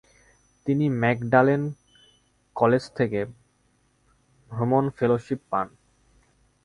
তিনি 0.67 0.85
Magdalen 1.01 1.61
college 2.55 2.83
থেকে 2.97 3.19
ভ্রমণ 4.51 4.83
ফেলোশিপ 4.89 5.39
পান। 5.49 5.67